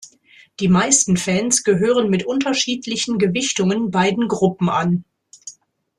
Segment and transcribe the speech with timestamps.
[0.59, 5.05] Die meisten Fans gehören mit unterschiedlichen Gewichtungen beiden Gruppen an.